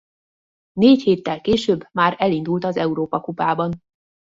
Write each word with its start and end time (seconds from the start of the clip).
Négy 0.73 1.01
héttel 1.01 1.41
később 1.41 1.85
már 1.91 2.15
elindult 2.17 2.63
az 2.63 2.77
Európa 2.77 3.19
Kupában. 3.21 3.71